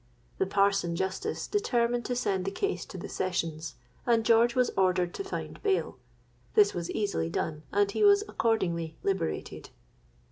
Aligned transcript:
The 0.39 0.47
parson 0.47 0.95
justice 0.95 1.45
determined 1.45 2.05
to 2.05 2.15
send 2.15 2.45
the 2.45 2.49
case 2.49 2.85
to 2.85 2.97
the 2.97 3.07
Sessions; 3.07 3.75
and 4.03 4.25
George 4.25 4.55
was 4.55 4.71
ordered 4.71 5.13
to 5.13 5.23
find 5.23 5.61
bail. 5.61 5.99
This 6.55 6.73
was 6.73 6.89
easily 6.89 7.29
done, 7.29 7.61
and 7.71 7.91
he 7.91 8.03
was 8.03 8.23
accordingly 8.27 8.97
liberated. 9.03 9.69